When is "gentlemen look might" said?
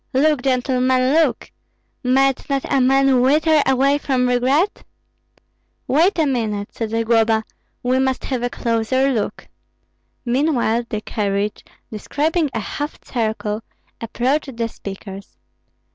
0.41-2.49